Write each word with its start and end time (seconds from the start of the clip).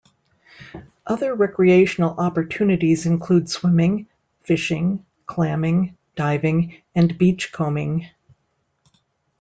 Other 1.05 1.35
recreational 1.35 2.15
opportunities 2.19 3.05
include 3.05 3.51
swimming, 3.51 4.07
fishing, 4.41 5.05
clamming, 5.27 5.95
diving, 6.15 6.81
and 6.95 7.15
beachcombing. 7.19 8.09